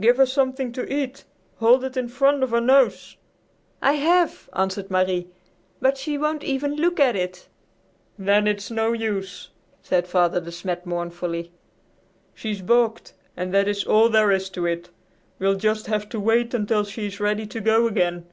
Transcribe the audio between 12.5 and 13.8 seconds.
balked and that